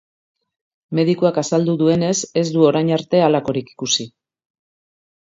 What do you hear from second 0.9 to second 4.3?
Medikuak azaldu duenez, ez du orain arte holakorik ikusi.